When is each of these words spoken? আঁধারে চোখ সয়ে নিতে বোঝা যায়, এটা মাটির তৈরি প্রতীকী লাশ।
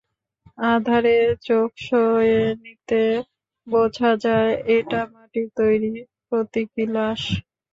আঁধারে 0.67 1.17
চোখ 1.47 1.69
সয়ে 1.85 2.33
নিতে 2.63 3.01
বোঝা 3.67 4.11
যায়, 4.25 4.53
এটা 4.75 4.99
মাটির 5.13 5.47
তৈরি 5.57 5.91
প্রতীকী 6.27 6.83
লাশ। 6.95 7.21